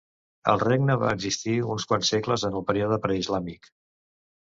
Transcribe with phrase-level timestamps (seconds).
[0.53, 3.75] El regne va existir uns quants segles en el període preislàmic.